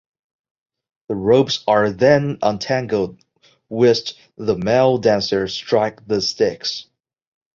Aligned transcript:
The 1.09 1.15
ropes 1.15 1.63
are 1.67 1.91
then 1.91 2.39
untangled 2.41 3.23
whilst 3.69 4.17
the 4.35 4.57
male 4.57 4.97
dancers 4.97 5.53
strike 5.53 6.07
the 6.07 6.21
sticks. 6.23 6.87